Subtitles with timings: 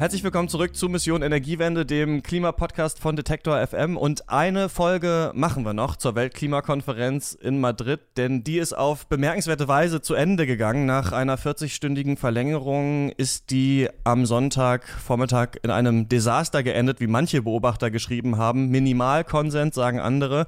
[0.00, 3.98] Herzlich willkommen zurück zu Mission Energiewende, dem Klimapodcast von Detektor FM.
[3.98, 9.68] Und eine Folge machen wir noch zur Weltklimakonferenz in Madrid, denn die ist auf bemerkenswerte
[9.68, 10.86] Weise zu Ende gegangen.
[10.86, 17.90] Nach einer 40-stündigen Verlängerung ist die am Sonntagvormittag in einem Desaster geendet, wie manche Beobachter
[17.90, 18.70] geschrieben haben.
[18.70, 20.46] Minimalkonsens, sagen andere.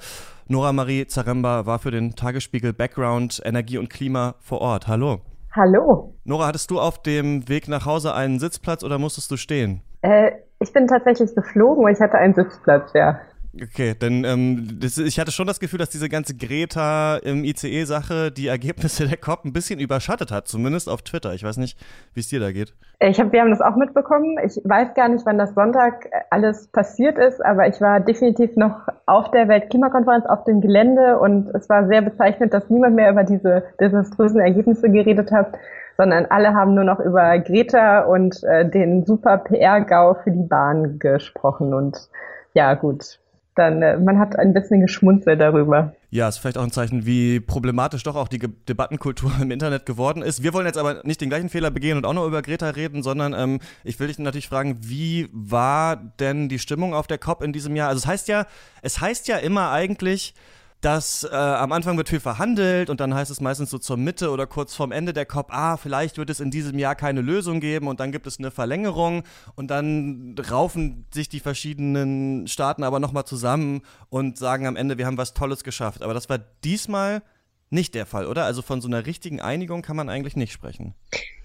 [0.48, 4.88] Nora Marie Zaremba war für den Tagesspiegel Background Energie und Klima vor Ort.
[4.88, 5.20] Hallo.
[5.54, 6.14] Hallo.
[6.24, 9.82] Nora, hattest du auf dem Weg nach Hause einen Sitzplatz oder musstest du stehen?
[10.00, 13.20] Äh, ich bin tatsächlich geflogen und ich hatte einen Sitzplatz, ja.
[13.54, 18.32] Okay, denn ähm, das, ich hatte schon das Gefühl, dass diese ganze Greta im ICE-Sache
[18.32, 21.34] die Ergebnisse der COP ein bisschen überschattet hat, zumindest auf Twitter.
[21.34, 21.78] Ich weiß nicht,
[22.14, 22.72] wie es dir da geht.
[23.00, 24.38] Ich hab, wir haben das auch mitbekommen.
[24.42, 28.88] Ich weiß gar nicht, wann das Sonntag alles passiert ist, aber ich war definitiv noch
[29.04, 33.24] auf der Weltklimakonferenz auf dem Gelände und es war sehr bezeichnend, dass niemand mehr über
[33.24, 35.58] diese desaströsen Ergebnisse geredet hat,
[35.98, 40.98] sondern alle haben nur noch über Greta und äh, den super PR-GAU für die Bahn
[40.98, 42.08] gesprochen und
[42.54, 43.18] ja, gut
[43.54, 45.94] dann äh, man hat ein bisschen geschmunzelt darüber.
[46.10, 49.86] Ja, ist vielleicht auch ein Zeichen, wie problematisch doch auch die Ge Debattenkultur im Internet
[49.86, 50.42] geworden ist.
[50.42, 53.02] Wir wollen jetzt aber nicht den gleichen Fehler begehen und auch noch über Greta reden,
[53.02, 57.42] sondern ähm, ich will dich natürlich fragen, wie war denn die Stimmung auf der COP
[57.42, 57.88] in diesem Jahr?
[57.88, 58.46] Also es heißt ja,
[58.80, 60.34] es heißt ja immer eigentlich,
[60.82, 64.30] dass äh, am Anfang wird viel verhandelt und dann heißt es meistens so zur Mitte
[64.30, 67.60] oder kurz vorm Ende der COP, ah, vielleicht wird es in diesem Jahr keine Lösung
[67.60, 69.22] geben und dann gibt es eine Verlängerung
[69.54, 75.06] und dann raufen sich die verschiedenen Staaten aber nochmal zusammen und sagen am Ende, wir
[75.06, 76.02] haben was Tolles geschafft.
[76.02, 77.22] Aber das war diesmal
[77.70, 78.44] nicht der Fall, oder?
[78.44, 80.94] Also von so einer richtigen Einigung kann man eigentlich nicht sprechen.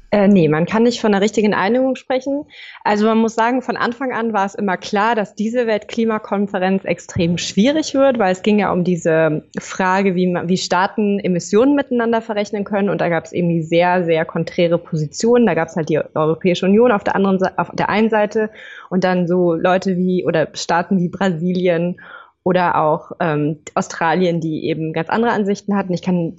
[0.09, 2.45] Äh, nee, man kann nicht von einer richtigen Einigung sprechen.
[2.85, 7.37] Also man muss sagen, von Anfang an war es immer klar, dass diese Weltklimakonferenz extrem
[7.37, 12.21] schwierig wird, weil es ging ja um diese Frage, wie, man, wie Staaten Emissionen miteinander
[12.21, 12.89] verrechnen können.
[12.89, 15.45] Und da gab es irgendwie sehr, sehr konträre Positionen.
[15.45, 18.49] Da gab es halt die Europäische Union auf der anderen, auf der einen Seite
[18.89, 21.99] und dann so Leute wie oder Staaten wie Brasilien
[22.47, 25.93] oder auch ähm, Australien, die eben ganz andere Ansichten hatten.
[25.93, 26.33] Ich kann,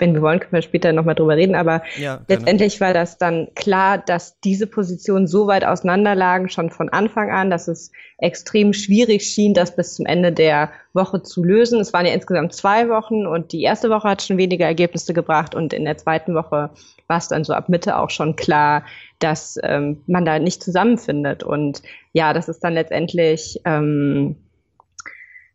[0.00, 3.46] wenn wir wollen, können wir später nochmal drüber reden, aber ja, letztendlich war das dann
[3.54, 9.22] klar, dass diese Positionen so weit auseinanderlagen, schon von Anfang an, dass es extrem schwierig
[9.22, 11.78] schien, das bis zum Ende der Woche zu lösen.
[11.78, 15.54] Es waren ja insgesamt zwei Wochen und die erste Woche hat schon weniger Ergebnisse gebracht
[15.54, 16.70] und in der zweiten Woche
[17.06, 18.82] war es dann so ab Mitte auch schon klar,
[19.20, 21.44] dass ähm, man da nicht zusammenfindet.
[21.44, 21.82] Und
[22.12, 24.34] ja, das ist dann letztendlich ähm,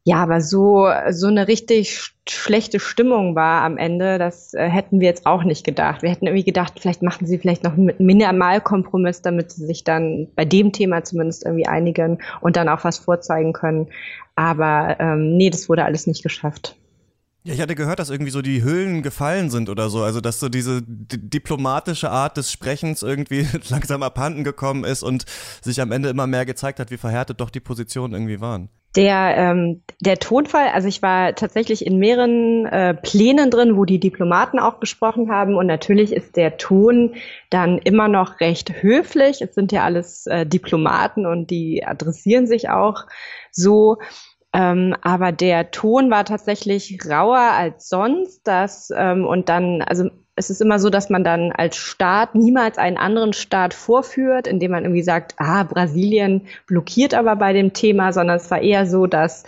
[0.06, 5.08] ja, aber so, so eine richtig schlechte Stimmung war am Ende, das äh, hätten wir
[5.08, 6.02] jetzt auch nicht gedacht.
[6.02, 10.28] Wir hätten irgendwie gedacht, vielleicht machen sie vielleicht noch einen Minimalkompromiss, damit sie sich dann
[10.36, 13.88] bei dem Thema zumindest irgendwie einigen und dann auch was vorzeigen können.
[14.36, 16.76] Aber ähm, nee, das wurde alles nicht geschafft.
[17.46, 20.02] Ja, ich hatte gehört, dass irgendwie so die Hüllen gefallen sind oder so.
[20.04, 25.26] Also, dass so diese diplomatische Art des Sprechens irgendwie langsam abhanden gekommen ist und
[25.62, 28.70] sich am Ende immer mehr gezeigt hat, wie verhärtet doch die Positionen irgendwie waren.
[28.96, 34.00] Der, ähm, der Tonfall, also ich war tatsächlich in mehreren äh, Plänen drin, wo die
[34.00, 37.16] Diplomaten auch gesprochen haben und natürlich ist der Ton
[37.50, 39.42] dann immer noch recht höflich.
[39.42, 43.06] Es sind ja alles äh, Diplomaten und die adressieren sich auch
[43.52, 43.98] so.
[44.54, 48.42] Ähm, aber der Ton war tatsächlich rauer als sonst.
[48.48, 52.78] Das, ähm, und dann, also es ist immer so, dass man dann als Staat niemals
[52.78, 58.14] einen anderen Staat vorführt, indem man irgendwie sagt, ah, Brasilien blockiert aber bei dem Thema,
[58.14, 59.44] sondern es war eher so, dass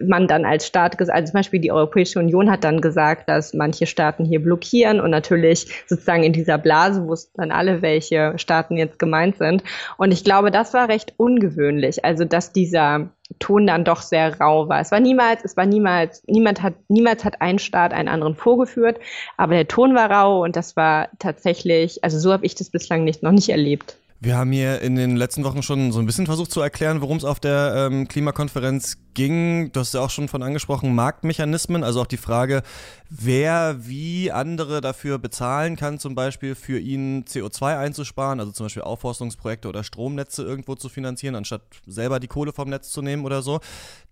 [0.00, 3.86] man dann als Staat, also zum Beispiel die Europäische Union hat dann gesagt, dass manche
[3.86, 8.98] Staaten hier blockieren und natürlich sozusagen in dieser Blase wussten dann alle, welche Staaten jetzt
[8.98, 9.62] gemeint sind.
[9.96, 14.68] Und ich glaube, das war recht ungewöhnlich, also dass dieser Ton dann doch sehr rau
[14.68, 14.80] war.
[14.80, 18.98] Es war niemals, es war niemals, niemand hat, niemals hat ein Staat einen anderen vorgeführt,
[19.36, 23.04] aber der Ton war rau und das war tatsächlich, also so habe ich das bislang
[23.04, 23.96] nicht noch nicht erlebt.
[24.20, 27.18] Wir haben hier in den letzten Wochen schon so ein bisschen versucht zu erklären, worum
[27.18, 29.72] es auf der ähm, Klimakonferenz ging.
[29.72, 32.62] Du hast ja auch schon von angesprochen, Marktmechanismen, also auch die Frage,
[33.10, 38.82] wer wie andere dafür bezahlen kann, zum Beispiel für ihn CO2 einzusparen, also zum Beispiel
[38.82, 43.42] Aufforstungsprojekte oder Stromnetze irgendwo zu finanzieren, anstatt selber die Kohle vom Netz zu nehmen oder
[43.42, 43.58] so.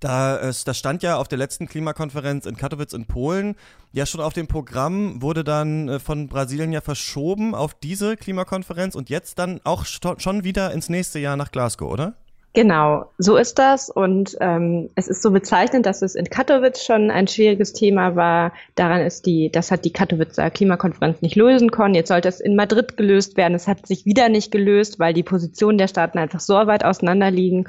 [0.01, 3.55] Da, das stand ja auf der letzten Klimakonferenz in Katowice in Polen
[3.93, 8.97] ja schon auf dem Programm, wurde dann äh, von Brasilien ja verschoben auf diese Klimakonferenz
[8.97, 12.15] und jetzt dann auch schon wieder ins nächste Jahr nach Glasgow, oder?
[12.55, 13.91] Genau, so ist das.
[13.91, 18.53] Und ähm, es ist so bezeichnend, dass es in Katowice schon ein schwieriges Thema war.
[18.77, 21.95] Daran ist die, das hat die Katowicer Klimakonferenz nicht lösen können.
[21.95, 23.55] Jetzt sollte es in Madrid gelöst werden.
[23.55, 27.33] Es hat sich wieder nicht gelöst, weil die Positionen der Staaten einfach so weit auseinander
[27.33, 27.67] liegen.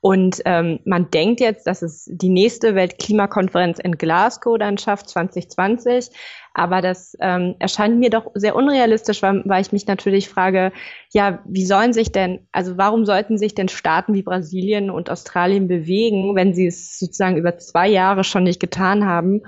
[0.00, 6.10] Und ähm, man denkt jetzt, dass es die nächste Weltklimakonferenz in Glasgow dann schafft, 2020.
[6.54, 10.72] Aber das ähm, erscheint mir doch sehr unrealistisch, weil, weil ich mich natürlich frage,
[11.12, 15.66] ja, wie sollen sich denn, also warum sollten sich denn Staaten wie Brasilien und Australien
[15.66, 19.42] bewegen, wenn sie es sozusagen über zwei Jahre schon nicht getan haben?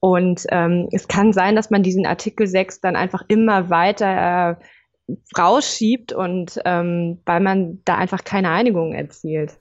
[0.00, 5.14] Und ähm, es kann sein, dass man diesen Artikel 6 dann einfach immer weiter äh,
[5.38, 9.58] rausschiebt und ähm, weil man da einfach keine Einigung erzielt.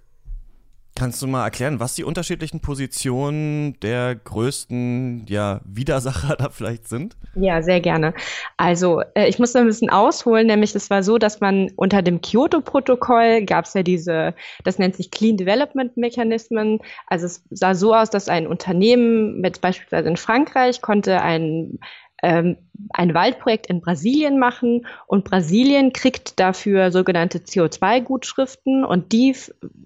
[0.93, 7.15] Kannst du mal erklären, was die unterschiedlichen Positionen der größten ja, Widersacher da vielleicht sind?
[7.35, 8.13] Ja, sehr gerne.
[8.57, 12.01] Also äh, ich muss da ein bisschen ausholen, nämlich es war so, dass man unter
[12.01, 14.35] dem Kyoto-Protokoll gab es ja diese,
[14.65, 16.79] das nennt sich Clean Development Mechanismen.
[17.07, 21.79] Also es sah so aus, dass ein Unternehmen mit beispielsweise in Frankreich konnte ein
[22.23, 22.57] ähm,
[22.93, 29.35] ein Waldprojekt in Brasilien machen und Brasilien kriegt dafür sogenannte CO2-Gutschriften und die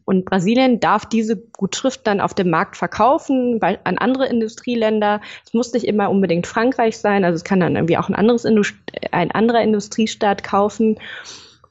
[0.05, 5.21] und Brasilien darf diese Gutschriften dann auf dem Markt verkaufen bei, an andere Industrieländer.
[5.45, 8.45] Es muss nicht immer unbedingt Frankreich sein, also es kann dann irgendwie auch ein anderes
[8.45, 8.75] Indust
[9.11, 10.99] ein anderer Industriestaat kaufen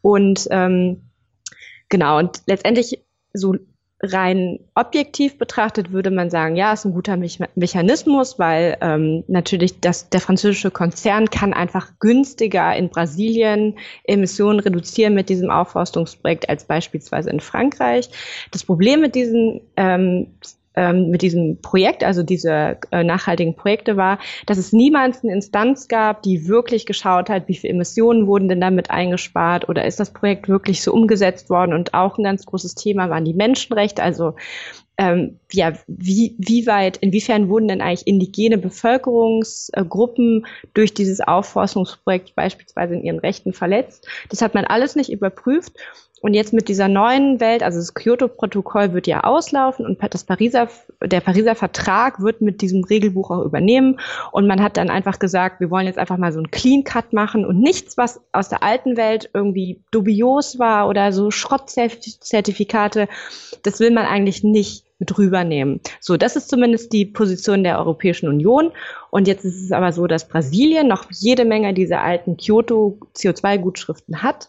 [0.02, 1.02] und ähm,
[1.88, 3.00] genau und letztendlich
[3.32, 3.56] so
[4.00, 9.81] rein objektiv betrachtet würde man sagen, ja, ist ein guter Me Mechanismus, weil ähm, natürlich
[9.81, 16.64] das, der französische Konzern kann einfach günstiger in Brasilien Emissionen reduzieren mit diesem Aufforstungsprojekt als
[16.64, 18.11] beispielsweise in Frankreich.
[18.50, 20.26] Das Problem mit diesen ähm,
[20.76, 25.88] ähm, mit diesem Projekt, also diese äh, nachhaltigen Projekte war, dass es niemals eine Instanz
[25.88, 30.12] gab, die wirklich geschaut hat, wie viele Emissionen wurden denn damit eingespart oder ist das
[30.12, 34.35] Projekt wirklich so umgesetzt worden und auch ein ganz großes Thema waren die Menschenrechte, also
[34.97, 42.94] ähm, ja, wie, wie weit, inwiefern wurden denn eigentlich indigene Bevölkerungsgruppen durch dieses Aufforstungsprojekt beispielsweise
[42.94, 44.06] in ihren Rechten verletzt?
[44.29, 45.73] Das hat man alles nicht überprüft.
[46.25, 50.71] Und jetzt mit dieser neuen Welt, also das Kyoto-Protokoll wird ja auslaufen und das Pariser,
[51.03, 54.00] der Pariser Vertrag wird mit diesem Regelbuch auch übernehmen.
[54.32, 57.12] Und man hat dann einfach gesagt, wir wollen jetzt einfach mal so einen Clean Cut
[57.12, 63.06] machen und nichts, was aus der alten Welt irgendwie dubios war oder so Schrottzertifikate,
[63.62, 65.82] das will man eigentlich nicht mit rübernehmen.
[66.00, 68.73] So, das ist zumindest die Position der Europäischen Union.
[69.11, 74.23] Und jetzt ist es aber so, dass Brasilien noch jede Menge dieser alten Kyoto CO2-Gutschriften
[74.23, 74.49] hat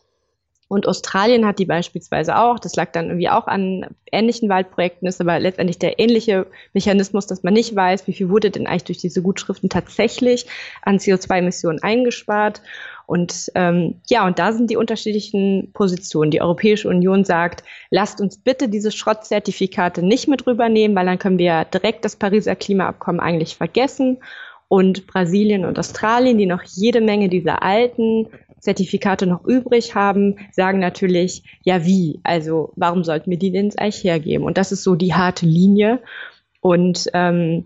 [0.68, 2.58] und Australien hat die beispielsweise auch.
[2.58, 7.44] Das lag dann irgendwie auch an ähnlichen Waldprojekten, ist aber letztendlich der ähnliche Mechanismus, dass
[7.44, 10.48] man nicht weiß, wie viel wurde denn eigentlich durch diese Gutschriften tatsächlich
[10.82, 12.64] an CO2-Emissionen eingespart.
[13.06, 16.32] Und ähm, ja, und da sind die unterschiedlichen Positionen.
[16.32, 21.38] Die Europäische Union sagt, lasst uns bitte diese Schrottzertifikate nicht mit rübernehmen, weil dann können
[21.38, 24.18] wir direkt das Pariser Klimaabkommen eigentlich vergessen.
[24.68, 28.28] Und Brasilien und Australien, die noch jede Menge dieser alten
[28.66, 32.20] Zertifikate noch übrig haben, sagen natürlich, ja wie?
[32.24, 34.44] Also warum sollten wir die denn eigentlich hergeben?
[34.44, 36.02] Und das ist so die harte Linie.
[36.62, 37.66] Und ähm,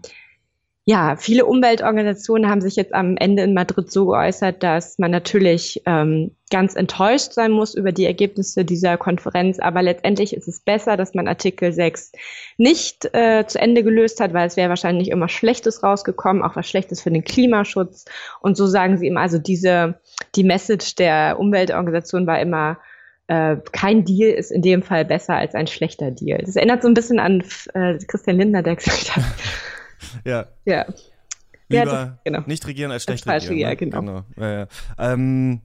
[0.89, 5.83] ja, viele Umweltorganisationen haben sich jetzt am Ende in Madrid so geäußert, dass man natürlich
[5.85, 9.59] ähm, ganz enttäuscht sein muss über die Ergebnisse dieser Konferenz.
[9.59, 12.13] Aber letztendlich ist es besser, dass man Artikel 6
[12.57, 16.67] nicht äh, zu Ende gelöst hat, weil es wäre wahrscheinlich immer Schlechtes rausgekommen, auch was
[16.67, 18.05] Schlechtes für den Klimaschutz.
[18.41, 20.01] Und so sagen sie immer, also diese,
[20.33, 22.79] die Message der Umweltorganisation war immer,
[23.27, 26.41] äh, kein Deal ist in dem Fall besser als ein schlechter Deal.
[26.43, 27.43] Das erinnert so ein bisschen an
[27.75, 29.23] äh, Christian Lindner, der gesagt hat,
[30.25, 30.47] ja.
[30.65, 30.85] Ja.
[31.71, 32.41] Lieber ja, das, genau.
[32.47, 33.57] nicht regieren als schlecht regieren.
[33.57, 33.75] Ja, ne?
[33.77, 33.99] genau.
[33.99, 34.23] genau.
[34.37, 34.67] Ja, ja.
[34.97, 35.61] Ähm,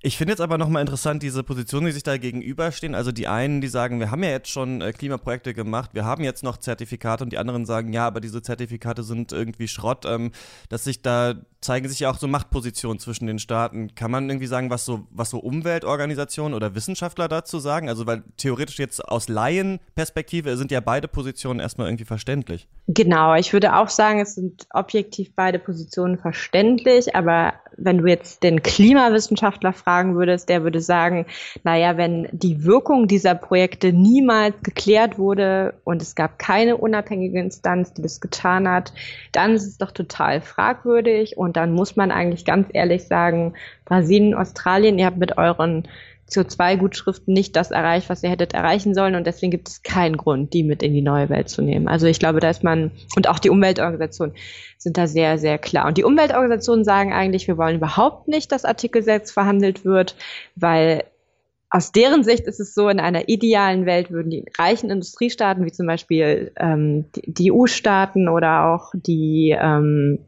[0.00, 2.94] ich finde jetzt aber nochmal interessant, diese Positionen, die sich da gegenüberstehen.
[2.94, 6.24] Also die einen, die sagen, wir haben ja jetzt schon äh, Klimaprojekte gemacht, wir haben
[6.24, 10.04] jetzt noch Zertifikate und die anderen sagen, ja, aber diese Zertifikate sind irgendwie Schrott.
[10.06, 10.32] Ähm,
[10.68, 13.94] dass sich da zeigen sich ja auch so Machtpositionen zwischen den Staaten.
[13.94, 17.88] Kann man irgendwie sagen, was so, was so Umweltorganisationen oder Wissenschaftler dazu sagen?
[17.88, 22.66] Also weil theoretisch jetzt aus Laienperspektive sind ja beide Positionen erstmal irgendwie verständlich.
[22.88, 28.42] Genau, ich würde auch sagen, es sind objektiv beide Positionen verständlich, aber wenn du jetzt
[28.42, 31.26] den Klimawissenschaftler fragen würdest, der würde sagen,
[31.62, 37.94] naja, wenn die Wirkung dieser Projekte niemals geklärt wurde und es gab keine unabhängige Instanz,
[37.94, 38.92] die das getan hat,
[39.30, 41.36] dann ist es doch total fragwürdig.
[41.36, 43.54] Und dann muss man eigentlich ganz ehrlich sagen,
[43.84, 45.86] Brasilien, Australien, ihr habt mit euren
[46.30, 49.14] CO2-Gutschriften nicht das erreicht, was ihr hättet erreichen sollen.
[49.14, 51.88] Und deswegen gibt es keinen Grund, die mit in die neue Welt zu nehmen.
[51.88, 54.34] Also ich glaube, da ist man, und auch die Umweltorganisationen
[54.78, 55.86] sind da sehr, sehr klar.
[55.86, 60.16] Und die Umweltorganisationen sagen eigentlich, wir wollen überhaupt nicht, dass Artikel 6 verhandelt wird,
[60.56, 61.04] weil
[61.74, 65.72] aus deren Sicht ist es so, in einer idealen Welt würden die reichen Industriestaaten, wie
[65.72, 70.18] zum Beispiel ähm, die, EU-Staaten oder auch die, ähm,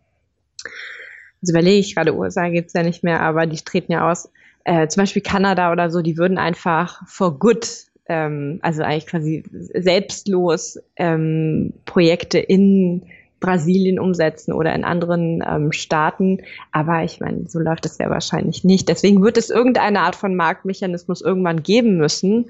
[1.42, 4.30] also überlege ich gerade, USA gibt es ja nicht mehr, aber die treten ja aus,
[4.64, 7.66] äh, zum Beispiel Kanada oder so, die würden einfach for good
[8.06, 9.44] ähm, also eigentlich quasi
[9.75, 13.06] selbstlos ähm, Projekte in
[13.40, 16.38] Brasilien umsetzen oder in anderen ähm, Staaten.
[16.73, 18.88] Aber ich meine, so läuft es ja wahrscheinlich nicht.
[18.88, 22.47] Deswegen wird es irgendeine Art von Marktmechanismus irgendwann geben müssen,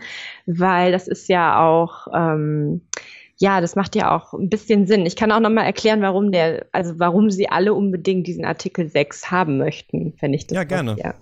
[0.46, 2.82] weil das ist ja auch ähm,
[3.38, 5.06] ja, das macht ja auch ein bisschen Sinn.
[5.06, 9.30] Ich kann auch nochmal erklären, warum der, also warum sie alle unbedingt diesen Artikel 6
[9.30, 10.54] haben möchten, wenn ich das.
[10.54, 10.96] Ja, gerne.
[11.02, 11.14] Ja.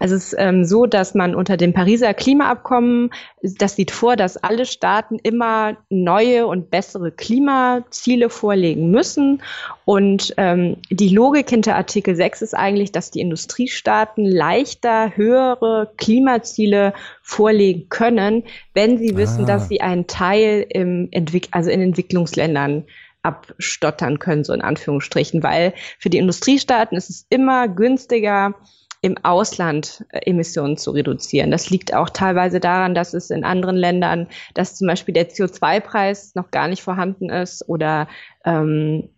[0.00, 3.10] Also es ist ähm, so, dass man unter dem Pariser Klimaabkommen,
[3.42, 9.40] das sieht vor, dass alle Staaten immer neue und bessere Klimaziele vorlegen müssen.
[9.84, 16.94] Und ähm, die Logik hinter Artikel 6 ist eigentlich, dass die Industriestaaten leichter höhere Klimaziele
[17.30, 18.42] vorlegen können,
[18.74, 19.46] wenn sie wissen, ah.
[19.46, 22.84] dass sie einen Teil im Entwick also in Entwicklungsländern
[23.22, 28.54] abstottern können, so in Anführungsstrichen, weil für die Industriestaaten ist es immer günstiger,
[29.02, 31.50] im Ausland äh, Emissionen zu reduzieren.
[31.50, 36.34] Das liegt auch teilweise daran, dass es in anderen Ländern, dass zum Beispiel der CO2-Preis
[36.34, 38.08] noch gar nicht vorhanden ist oder
[38.44, 39.08] ähm,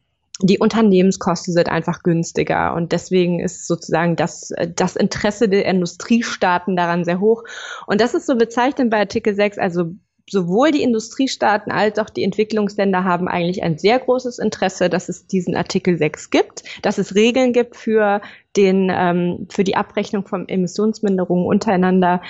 [0.42, 7.04] die Unternehmenskosten sind einfach günstiger und deswegen ist sozusagen das, das Interesse der Industriestaaten daran
[7.04, 7.44] sehr hoch.
[7.86, 9.92] Und das ist so bezeichnend bei Artikel 6, also
[10.28, 15.26] sowohl die Industriestaaten als auch die Entwicklungsländer haben eigentlich ein sehr großes Interesse, dass es
[15.26, 18.20] diesen Artikel 6 gibt, dass es Regeln gibt für
[18.56, 22.20] den, ähm, für die Abrechnung von Emissionsminderungen untereinander.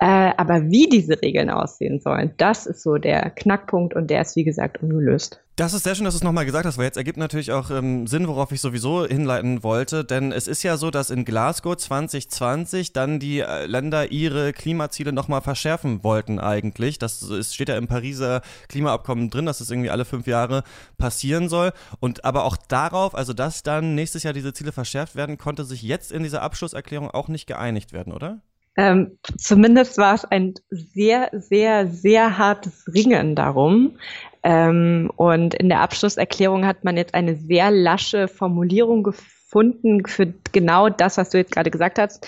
[0.00, 4.36] Äh, aber wie diese Regeln aussehen sollen, das ist so der Knackpunkt und der ist,
[4.36, 5.40] wie gesagt, ungelöst.
[5.58, 7.72] Das ist sehr schön, dass du es nochmal gesagt hast, weil jetzt ergibt natürlich auch
[7.72, 10.04] ähm, Sinn, worauf ich sowieso hinleiten wollte.
[10.04, 15.12] Denn es ist ja so, dass in Glasgow 2020 dann die äh, Länder ihre Klimaziele
[15.12, 17.00] nochmal verschärfen wollten eigentlich.
[17.00, 20.62] Das ist, steht ja im Pariser Klimaabkommen drin, dass das irgendwie alle fünf Jahre
[20.96, 21.72] passieren soll.
[21.98, 25.82] Und aber auch darauf, also dass dann nächstes Jahr diese Ziele verschärft werden, konnte sich
[25.82, 28.40] jetzt in dieser Abschlusserklärung auch nicht geeinigt werden, oder?
[28.76, 33.96] Ähm, zumindest war es ein sehr, sehr, sehr hartes Ringen darum.
[34.44, 40.88] Ähm, und in der Abschlusserklärung hat man jetzt eine sehr lasche Formulierung gefunden für genau
[40.90, 42.26] das, was du jetzt gerade gesagt hast.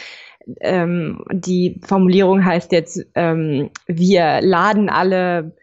[0.60, 5.54] Ähm, die Formulierung heißt jetzt, ähm, wir laden alle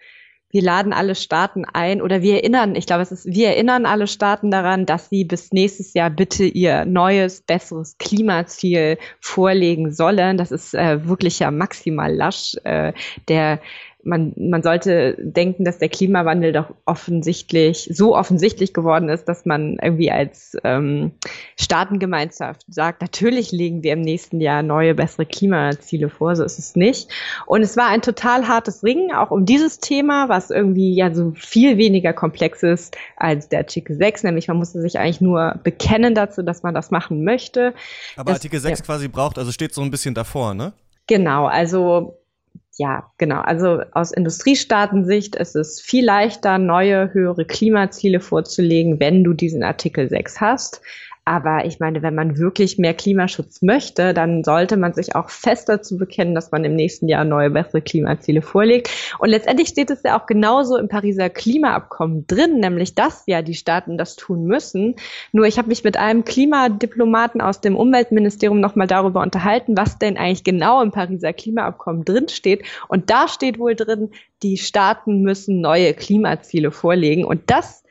[0.57, 4.07] wir laden alle Staaten ein oder wir erinnern, ich glaube, es ist, wir erinnern alle
[4.07, 10.35] Staaten daran, dass sie bis nächstes Jahr bitte ihr neues, besseres Klimaziel vorlegen sollen.
[10.35, 12.55] Das ist äh, wirklich ja maximal lasch.
[12.63, 12.93] Äh,
[13.27, 13.59] der
[14.07, 19.77] man, man sollte denken, dass der Klimawandel doch offensichtlich so offensichtlich geworden ist, dass man
[19.81, 21.11] irgendwie als ähm,
[21.59, 26.75] Staatengemeinschaft sagt, natürlich legen wir im nächsten Jahr neue, bessere Klimaziele vor, so ist es
[26.75, 27.09] nicht.
[27.45, 31.33] Und es war ein total hartes Ringen, auch um dieses Thema, was irgendwie ja so
[31.35, 36.15] viel weniger komplex ist als der Artikel 6, nämlich man musste sich eigentlich nur bekennen
[36.15, 37.73] dazu, dass man das machen möchte.
[38.15, 38.85] Aber das, Artikel 6 ja.
[38.85, 40.71] quasi braucht, also steht so ein bisschen davor, ne?
[41.07, 42.17] Genau, also
[42.77, 43.41] ja, genau.
[43.41, 50.09] Also aus Industriestaatensicht ist es viel leichter, neue, höhere Klimaziele vorzulegen, wenn du diesen Artikel
[50.09, 50.81] 6 hast.
[51.27, 55.67] Aber ich meine, wenn man wirklich mehr Klimaschutz möchte, dann sollte man sich auch fest
[55.67, 58.89] dazu bekennen, dass man im nächsten Jahr neue, bessere Klimaziele vorlegt.
[59.19, 63.55] Und letztendlich steht es ja auch genauso im Pariser Klimaabkommen drin, nämlich dass ja die
[63.55, 64.95] Staaten das tun müssen.
[65.33, 70.15] Nur ich habe mich mit einem Klimadiplomaten aus dem Umweltministerium nochmal darüber unterhalten, was denn
[70.15, 72.63] eigentlich genau im Pariser Klimaabkommen drin steht.
[72.87, 74.11] Und da steht wohl drin,
[74.43, 77.25] die Staaten müssen neue Klimaziele vorlegen.
[77.25, 77.83] Und das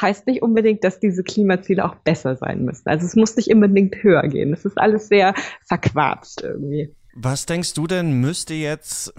[0.00, 2.88] heißt nicht unbedingt, dass diese Klimaziele auch besser sein müssen.
[2.88, 4.50] Also es muss nicht unbedingt höher gehen.
[4.50, 6.94] Das ist alles sehr verquatscht irgendwie.
[7.14, 9.12] Was denkst du denn, müsste jetzt,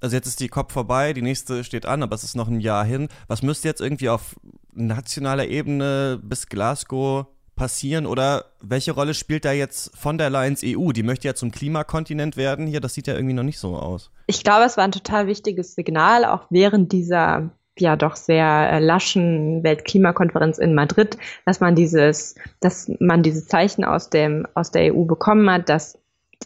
[0.00, 2.60] also jetzt ist die COP vorbei, die nächste steht an, aber es ist noch ein
[2.60, 3.08] Jahr hin.
[3.26, 4.36] Was müsste jetzt irgendwie auf
[4.72, 10.92] nationaler Ebene bis Glasgow passieren oder welche Rolle spielt da jetzt von der Leyen's EU?
[10.92, 14.10] Die möchte ja zum Klimakontinent werden hier, das sieht ja irgendwie noch nicht so aus.
[14.26, 18.78] Ich glaube, es war ein total wichtiges Signal, auch während dieser ja doch sehr äh,
[18.78, 24.94] laschen Weltklimakonferenz in Madrid, dass man dieses, dass man dieses Zeichen aus dem aus der
[24.94, 25.98] EU bekommen hat, dass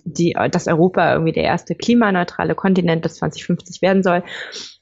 [0.05, 4.23] die, dass Europa irgendwie der erste klimaneutrale Kontinent bis 2050 werden soll.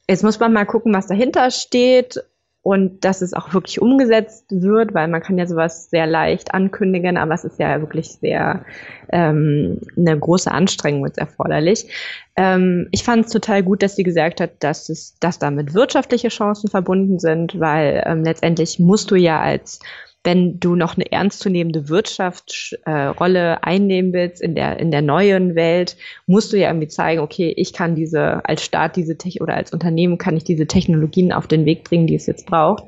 [0.09, 2.23] Jetzt muss man mal gucken, was dahinter steht
[2.63, 7.17] und dass es auch wirklich umgesetzt wird, weil man kann ja sowas sehr leicht ankündigen,
[7.17, 8.65] aber es ist ja wirklich sehr
[9.11, 11.89] ähm, eine große Anstrengung jetzt erforderlich.
[12.37, 16.29] Ähm, ich fand es total gut, dass sie gesagt hat, dass es, dass damit wirtschaftliche
[16.29, 19.81] Chancen verbunden sind, weil ähm, letztendlich musst du ja als
[20.25, 25.97] wenn du noch eine ernstzunehmende Wirtschaftsrolle äh, einnehmen willst in der, in der neuen Welt,
[26.27, 29.73] musst du ja irgendwie zeigen, okay, ich kann diese, als Staat diese Tech oder als
[29.73, 32.85] Unternehmen kann ich diese Technologien auf den Weg bringen, die es jetzt braucht.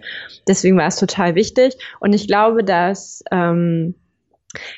[0.47, 1.75] Deswegen war es total wichtig.
[2.00, 3.95] Und ich glaube, dass, ähm,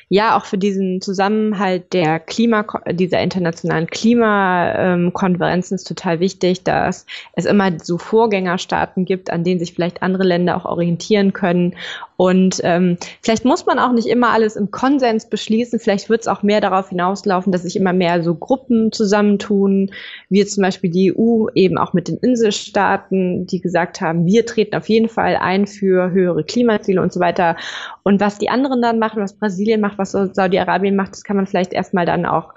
[0.09, 7.45] Ja, auch für diesen Zusammenhalt der Klima, dieser internationalen Klimakonferenzen ist total wichtig, dass es
[7.45, 11.75] immer so Vorgängerstaaten gibt, an denen sich vielleicht andere Länder auch orientieren können.
[12.17, 15.79] Und ähm, vielleicht muss man auch nicht immer alles im Konsens beschließen.
[15.79, 19.91] Vielleicht wird es auch mehr darauf hinauslaufen, dass sich immer mehr so Gruppen zusammentun,
[20.27, 24.75] wie zum Beispiel die EU eben auch mit den Inselstaaten, die gesagt haben, wir treten
[24.75, 27.55] auf jeden Fall ein für höhere Klimaziele und so weiter.
[28.01, 31.45] Und was die anderen dann machen, was Brasilien macht, was Saudi-Arabien macht, das kann man
[31.45, 32.55] vielleicht erstmal dann auch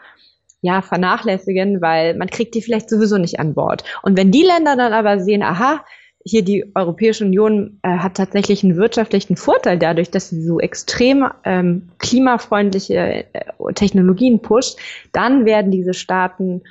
[0.63, 3.85] ja, vernachlässigen, weil man kriegt die vielleicht sowieso nicht an Bord.
[4.03, 5.85] Und wenn die Länder dann aber sehen, aha,
[6.25, 11.27] hier die Europäische Union äh, hat tatsächlich einen wirtschaftlichen Vorteil dadurch, dass sie so extrem
[11.45, 14.79] ähm, klimafreundliche äh, Technologien pusht,
[15.13, 16.63] dann werden diese Staaten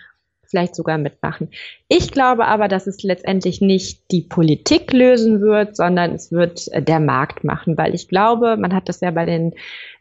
[0.50, 1.50] vielleicht sogar mitmachen.
[1.88, 6.82] Ich glaube aber, dass es letztendlich nicht die Politik lösen wird, sondern es wird äh,
[6.82, 9.53] der Markt machen, weil ich glaube, man hat das ja bei den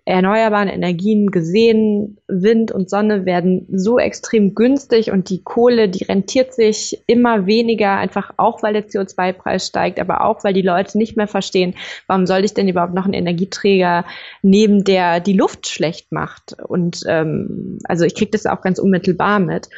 [0.08, 6.54] erneuerbaren Energien gesehen, Wind und Sonne werden so extrem günstig und die Kohle, die rentiert
[6.54, 11.18] sich immer weniger, einfach auch weil der CO2-Preis steigt, aber auch weil die Leute nicht
[11.18, 11.74] mehr verstehen,
[12.06, 14.06] warum soll ich denn überhaupt noch einen Energieträger
[14.40, 16.56] nehmen, der die Luft schlecht macht.
[16.66, 19.68] Und ähm, also ich kriege das auch ganz unmittelbar mit.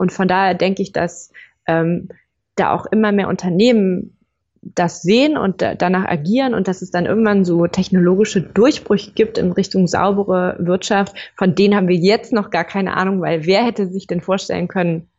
[0.00, 1.30] Und von daher denke ich, dass
[1.66, 2.08] ähm,
[2.54, 4.16] da auch immer mehr Unternehmen
[4.62, 9.36] das sehen und da, danach agieren und dass es dann irgendwann so technologische Durchbrüche gibt
[9.36, 13.62] in Richtung saubere Wirtschaft, von denen haben wir jetzt noch gar keine Ahnung, weil wer
[13.62, 15.10] hätte sich denn vorstellen können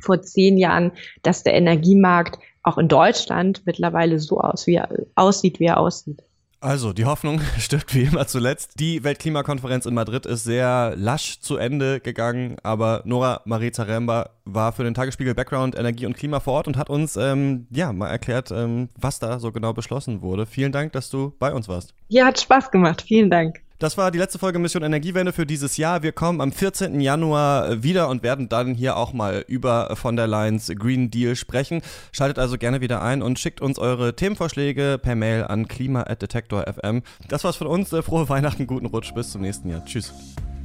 [0.00, 4.80] vor zehn Jahren, dass der Energiemarkt auch in Deutschland mittlerweile so aus, wie
[5.14, 6.22] aussieht, wie er aussieht.
[6.62, 8.78] Also, die Hoffnung stirbt wie immer zuletzt.
[8.78, 14.70] Die Weltklimakonferenz in Madrid ist sehr lasch zu Ende gegangen, aber Nora Marie Zaremba war
[14.70, 18.08] für den Tagesspiegel Background Energie und Klima vor Ort und hat uns ähm, ja mal
[18.10, 20.46] erklärt, ähm, was da so genau beschlossen wurde.
[20.46, 21.94] Vielen Dank, dass du bei uns warst.
[22.06, 23.02] Ja, hat Spaß gemacht.
[23.02, 23.60] Vielen Dank.
[23.82, 26.04] Das war die letzte Folge Mission Energiewende für dieses Jahr.
[26.04, 27.00] Wir kommen am 14.
[27.00, 31.82] Januar wieder und werden dann hier auch mal über von der Leyen's Green Deal sprechen.
[32.12, 37.02] Schaltet also gerne wieder ein und schickt uns eure Themenvorschläge per Mail an klima@detektor.fm.
[37.26, 37.92] Das war's von uns.
[37.92, 39.84] Äh, frohe Weihnachten, guten Rutsch, bis zum nächsten Jahr.
[39.84, 40.12] Tschüss.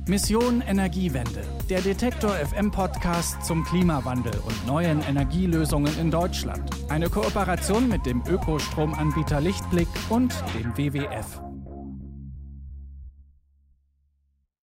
[0.06, 1.42] Mission Energiewende,
[1.72, 6.70] der Detektor FM Podcast zum Klimawandel und neuen Energielösungen in Deutschland.
[6.90, 11.47] Eine Kooperation mit dem Ökostromanbieter Lichtblick und dem WWF.